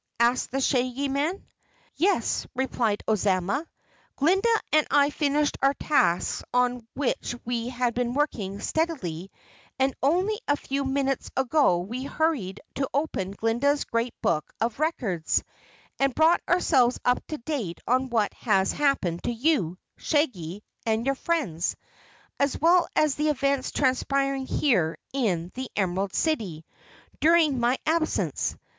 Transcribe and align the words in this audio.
asked 0.19 0.49
the 0.49 0.59
Shaggy 0.59 1.07
Man. 1.09 1.45
"Yes," 1.95 2.47
replied 2.55 3.03
Ozma. 3.07 3.67
"Glinda 4.15 4.49
and 4.73 4.87
I 4.89 5.11
finished 5.11 5.59
our 5.61 5.75
tasks 5.75 6.41
on 6.51 6.87
which 6.95 7.35
we 7.45 7.69
have 7.69 7.93
been 7.93 8.15
working 8.15 8.61
steadily, 8.61 9.29
and 9.77 9.93
only 10.01 10.39
a 10.47 10.57
few 10.57 10.85
minutes 10.85 11.29
ago 11.37 11.77
we 11.77 12.03
hurried 12.05 12.61
to 12.73 12.89
open 12.91 13.29
Glinda's 13.33 13.83
Great 13.83 14.15
Book 14.23 14.51
of 14.59 14.79
Records 14.79 15.43
and 15.99 16.15
brought 16.15 16.41
ourselves 16.49 16.99
up 17.05 17.21
to 17.27 17.37
date 17.37 17.79
on 17.85 18.09
what 18.09 18.33
has 18.33 18.71
happened 18.71 19.21
to 19.25 19.31
you, 19.31 19.77
Shaggy 19.97 20.63
and 20.83 21.05
your 21.05 21.13
friends, 21.13 21.75
as 22.39 22.59
well 22.59 22.87
as 22.95 23.13
the 23.13 23.29
events 23.29 23.69
transpiring 23.71 24.47
here 24.47 24.97
in 25.13 25.51
the 25.53 25.69
Emerald 25.75 26.15
City 26.15 26.65
during 27.19 27.59
my 27.59 27.77
absence. 27.85 28.57